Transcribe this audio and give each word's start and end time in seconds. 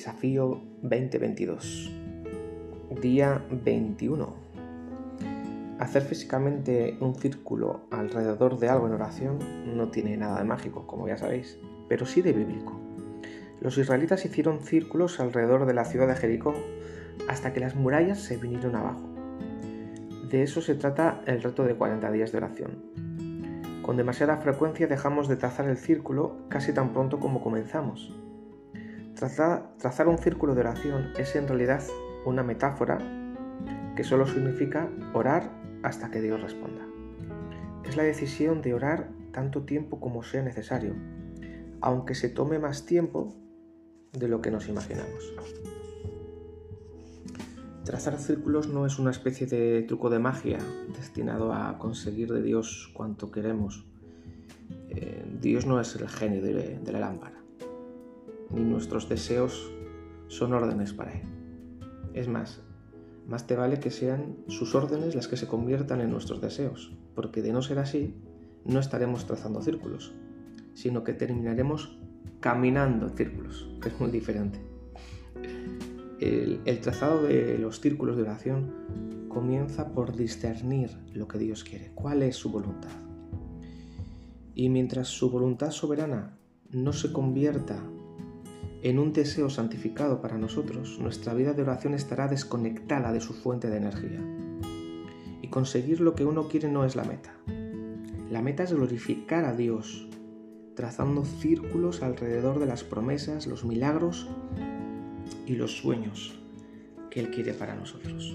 Desafío 0.00 0.62
2022. 0.80 1.92
Día 3.02 3.44
21. 3.50 4.34
Hacer 5.78 6.02
físicamente 6.04 6.96
un 7.00 7.14
círculo 7.14 7.82
alrededor 7.90 8.58
de 8.58 8.70
algo 8.70 8.86
en 8.86 8.94
oración 8.94 9.76
no 9.76 9.90
tiene 9.90 10.16
nada 10.16 10.38
de 10.38 10.44
mágico, 10.44 10.86
como 10.86 11.06
ya 11.06 11.18
sabéis, 11.18 11.58
pero 11.86 12.06
sí 12.06 12.22
de 12.22 12.32
bíblico. 12.32 12.80
Los 13.60 13.76
israelitas 13.76 14.24
hicieron 14.24 14.62
círculos 14.62 15.20
alrededor 15.20 15.66
de 15.66 15.74
la 15.74 15.84
ciudad 15.84 16.08
de 16.08 16.16
Jericó 16.16 16.54
hasta 17.28 17.52
que 17.52 17.60
las 17.60 17.76
murallas 17.76 18.20
se 18.20 18.38
vinieron 18.38 18.76
abajo. 18.76 19.06
De 20.30 20.42
eso 20.42 20.62
se 20.62 20.76
trata 20.76 21.20
el 21.26 21.42
reto 21.42 21.64
de 21.64 21.74
40 21.74 22.10
días 22.10 22.32
de 22.32 22.38
oración. 22.38 22.70
Con 23.82 23.98
demasiada 23.98 24.38
frecuencia 24.38 24.86
dejamos 24.86 25.28
de 25.28 25.36
trazar 25.36 25.68
el 25.68 25.76
círculo 25.76 26.38
casi 26.48 26.72
tan 26.72 26.94
pronto 26.94 27.20
como 27.20 27.42
comenzamos 27.42 28.14
Trazar, 29.20 30.08
un 30.08 30.16
círculo 30.16 30.54
de 30.54 30.62
oración 30.62 31.10
es 31.18 31.36
en 31.36 31.46
realidad 31.46 31.82
una 32.24 32.42
metáfora 32.42 32.96
que 33.94 34.02
solo 34.02 34.26
significa 34.26 34.88
orar 35.12 35.52
hasta 35.82 36.10
que 36.10 36.22
Dios 36.22 36.40
responda. 36.40 36.88
Es 37.84 37.98
la 37.98 38.02
decisión 38.02 38.62
de 38.62 38.72
orar 38.72 39.10
tanto 39.30 39.64
tiempo 39.64 40.00
como 40.00 40.22
sea 40.22 40.42
necesario, 40.42 40.94
aunque 41.82 42.14
se 42.14 42.30
tome 42.30 42.58
más 42.58 42.86
tiempo 42.86 43.34
de 44.12 44.26
lo 44.26 44.40
que 44.40 44.50
nos 44.50 44.70
imaginamos. 44.70 45.34
Trazar 47.84 48.16
círculos 48.16 48.68
no 48.68 48.86
es 48.86 48.98
una 48.98 49.10
especie 49.10 49.46
de 49.46 49.82
truco 49.82 50.08
de 50.08 50.18
magia 50.18 50.60
destinado 50.96 51.52
a 51.52 51.76
conseguir 51.76 52.32
de 52.32 52.40
Dios 52.40 52.90
cuanto 52.94 53.30
queremos. 53.30 53.84
Eh, 54.88 55.26
Dios 55.42 55.66
no 55.66 55.78
es 55.78 55.94
el 55.96 56.08
genio 56.08 56.40
de 56.40 56.80
la 56.90 57.00
lámpara 57.00 57.39
ni 58.52 58.62
nuestros 58.62 59.08
deseos 59.08 59.70
son 60.28 60.52
órdenes 60.52 60.92
para 60.92 61.12
Él. 61.12 61.22
Es 62.14 62.28
más, 62.28 62.62
más 63.26 63.46
te 63.46 63.56
vale 63.56 63.78
que 63.78 63.90
sean 63.90 64.36
sus 64.48 64.74
órdenes 64.74 65.14
las 65.14 65.28
que 65.28 65.36
se 65.36 65.46
conviertan 65.46 66.00
en 66.00 66.10
nuestros 66.10 66.40
deseos, 66.40 66.92
porque 67.14 67.42
de 67.42 67.52
no 67.52 67.62
ser 67.62 67.78
así, 67.78 68.14
no 68.64 68.80
estaremos 68.80 69.26
trazando 69.26 69.62
círculos, 69.62 70.12
sino 70.74 71.04
que 71.04 71.12
terminaremos 71.12 71.98
caminando 72.40 73.08
círculos, 73.10 73.68
que 73.80 73.88
es 73.88 74.00
muy 74.00 74.10
diferente. 74.10 74.60
El, 76.18 76.60
el, 76.64 76.80
trazado 76.80 77.22
de 77.22 77.56
los 77.58 77.80
círculos 77.80 78.16
de 78.16 78.22
oración 78.22 79.26
comienza 79.28 79.92
por 79.92 80.16
discernir 80.16 80.90
lo 81.14 81.28
que 81.28 81.38
Dios 81.38 81.64
quiere, 81.64 81.92
cuál 81.94 82.22
es 82.22 82.36
su 82.36 82.50
voluntad. 82.50 82.90
Y 84.54 84.68
mientras 84.68 85.08
su 85.08 85.30
voluntad 85.30 85.70
soberana 85.70 86.36
no 86.70 86.92
se 86.92 87.12
convierta 87.12 87.82
en 88.82 88.98
un 88.98 89.12
deseo 89.12 89.50
santificado 89.50 90.22
para 90.22 90.38
nosotros, 90.38 90.98
nuestra 91.00 91.34
vida 91.34 91.52
de 91.52 91.62
oración 91.62 91.94
estará 91.94 92.28
desconectada 92.28 93.12
de 93.12 93.20
su 93.20 93.34
fuente 93.34 93.68
de 93.68 93.76
energía. 93.76 94.20
Y 95.42 95.48
conseguir 95.48 96.00
lo 96.00 96.14
que 96.14 96.24
uno 96.24 96.48
quiere 96.48 96.70
no 96.70 96.84
es 96.84 96.96
la 96.96 97.04
meta. 97.04 97.34
La 98.30 98.40
meta 98.40 98.62
es 98.62 98.72
glorificar 98.72 99.44
a 99.44 99.54
Dios, 99.54 100.08
trazando 100.74 101.24
círculos 101.24 102.02
alrededor 102.02 102.58
de 102.58 102.66
las 102.66 102.82
promesas, 102.82 103.46
los 103.46 103.64
milagros 103.64 104.28
y 105.46 105.56
los 105.56 105.76
sueños 105.76 106.38
que 107.10 107.20
Él 107.20 107.30
quiere 107.30 107.52
para 107.52 107.74
nosotros. 107.74 108.34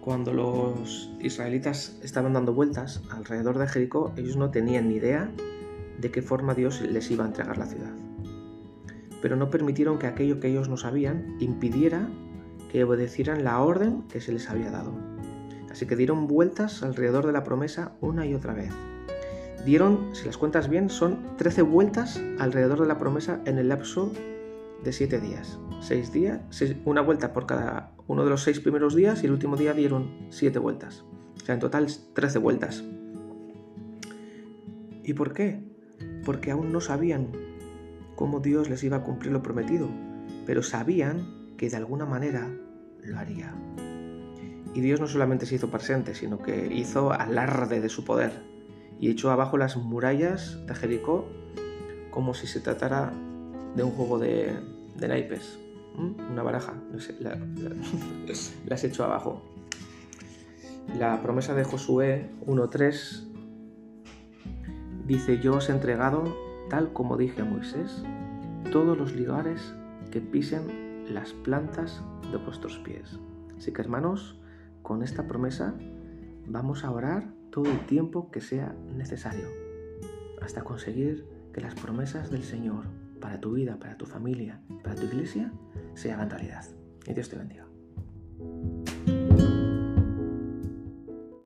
Cuando 0.00 0.32
los 0.32 1.12
israelitas 1.20 2.00
estaban 2.02 2.32
dando 2.32 2.54
vueltas 2.54 3.02
alrededor 3.10 3.58
de 3.58 3.68
Jericó, 3.68 4.14
ellos 4.16 4.36
no 4.36 4.50
tenían 4.50 4.88
ni 4.88 4.96
idea 4.96 5.30
de 5.98 6.10
qué 6.10 6.22
forma 6.22 6.54
Dios 6.54 6.80
les 6.80 7.10
iba 7.10 7.24
a 7.24 7.28
entregar 7.28 7.58
la 7.58 7.66
ciudad. 7.66 7.92
Pero 9.20 9.36
no 9.36 9.50
permitieron 9.50 9.98
que 9.98 10.06
aquello 10.06 10.40
que 10.40 10.48
ellos 10.48 10.68
no 10.68 10.76
sabían 10.76 11.36
impidiera 11.40 12.08
que 12.70 12.84
obedecieran 12.84 13.44
la 13.44 13.60
orden 13.60 14.02
que 14.08 14.20
se 14.20 14.32
les 14.32 14.48
había 14.48 14.70
dado. 14.70 14.92
Así 15.70 15.86
que 15.86 15.96
dieron 15.96 16.26
vueltas 16.26 16.82
alrededor 16.82 17.26
de 17.26 17.32
la 17.32 17.44
promesa 17.44 17.92
una 18.00 18.26
y 18.26 18.34
otra 18.34 18.54
vez. 18.54 18.72
Dieron, 19.64 20.14
si 20.14 20.24
las 20.26 20.38
cuentas 20.38 20.68
bien, 20.68 20.88
son 20.88 21.36
13 21.36 21.62
vueltas 21.62 22.22
alrededor 22.38 22.80
de 22.80 22.86
la 22.86 22.98
promesa 22.98 23.40
en 23.44 23.58
el 23.58 23.68
lapso 23.68 24.12
de 24.84 24.92
7 24.92 25.20
días. 25.20 25.58
6 25.80 26.12
días, 26.12 26.40
una 26.84 27.00
vuelta 27.00 27.32
por 27.32 27.46
cada 27.46 27.92
uno 28.06 28.24
de 28.24 28.30
los 28.30 28.42
6 28.42 28.60
primeros 28.60 28.94
días 28.94 29.22
y 29.22 29.26
el 29.26 29.32
último 29.32 29.56
día 29.56 29.72
dieron 29.72 30.26
7 30.30 30.58
vueltas. 30.58 31.04
O 31.36 31.44
sea, 31.44 31.54
en 31.54 31.60
total 31.60 31.88
13 32.14 32.38
vueltas. 32.38 32.84
¿Y 35.02 35.14
por 35.14 35.32
qué? 35.32 35.62
Porque 36.28 36.50
aún 36.50 36.72
no 36.74 36.82
sabían 36.82 37.28
cómo 38.14 38.40
Dios 38.40 38.68
les 38.68 38.84
iba 38.84 38.98
a 38.98 39.02
cumplir 39.02 39.32
lo 39.32 39.42
prometido, 39.42 39.88
pero 40.44 40.62
sabían 40.62 41.54
que 41.56 41.70
de 41.70 41.76
alguna 41.78 42.04
manera 42.04 42.54
lo 43.02 43.18
haría. 43.18 43.54
Y 44.74 44.82
Dios 44.82 45.00
no 45.00 45.06
solamente 45.06 45.46
se 45.46 45.54
hizo 45.54 45.70
presente, 45.70 46.14
sino 46.14 46.42
que 46.42 46.66
hizo 46.70 47.12
alarde 47.12 47.80
de 47.80 47.88
su 47.88 48.04
poder 48.04 48.42
y 49.00 49.08
echó 49.08 49.30
abajo 49.30 49.56
las 49.56 49.78
murallas 49.78 50.58
de 50.66 50.74
Jericó 50.74 51.30
como 52.10 52.34
si 52.34 52.46
se 52.46 52.60
tratara 52.60 53.10
de 53.74 53.82
un 53.82 53.92
juego 53.92 54.18
de, 54.18 54.52
naipes, 55.00 55.58
una 55.96 56.42
baraja, 56.42 56.74
las 58.66 58.84
echó 58.84 59.04
abajo. 59.04 59.42
La 60.98 61.22
promesa 61.22 61.54
de 61.54 61.64
Josué 61.64 62.28
1.3 62.44 63.27
Dice, 65.08 65.38
yo 65.38 65.54
os 65.56 65.70
he 65.70 65.72
entregado, 65.72 66.22
tal 66.68 66.92
como 66.92 67.16
dije 67.16 67.40
a 67.40 67.46
Moisés, 67.46 68.04
todos 68.70 68.98
los 68.98 69.16
lugares 69.16 69.74
que 70.10 70.20
pisen 70.20 71.06
las 71.14 71.32
plantas 71.32 72.04
de 72.30 72.36
vuestros 72.36 72.78
pies. 72.80 73.18
Así 73.56 73.72
que 73.72 73.80
hermanos, 73.80 74.38
con 74.82 75.02
esta 75.02 75.26
promesa 75.26 75.74
vamos 76.46 76.84
a 76.84 76.90
orar 76.90 77.32
todo 77.50 77.70
el 77.70 77.86
tiempo 77.86 78.30
que 78.30 78.42
sea 78.42 78.76
necesario, 78.94 79.46
hasta 80.42 80.62
conseguir 80.62 81.26
que 81.54 81.62
las 81.62 81.74
promesas 81.74 82.30
del 82.30 82.44
Señor 82.44 82.84
para 83.18 83.40
tu 83.40 83.52
vida, 83.52 83.78
para 83.78 83.96
tu 83.96 84.04
familia, 84.04 84.60
para 84.84 84.94
tu 84.94 85.06
iglesia, 85.06 85.50
se 85.94 86.12
hagan 86.12 86.28
realidad. 86.28 86.66
Y 87.06 87.14
Dios 87.14 87.30
te 87.30 87.36
bendiga. 87.38 87.66